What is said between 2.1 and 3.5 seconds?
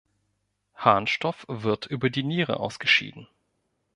Niere ausgeschieden.